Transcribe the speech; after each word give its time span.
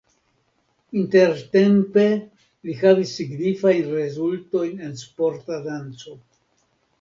Interrtempe 1.01 2.05
li 2.69 2.77
havis 2.79 3.11
signifajn 3.21 3.93
rezultojn 3.99 4.83
en 4.89 4.97
sporta 5.03 5.61
danco. 5.69 6.17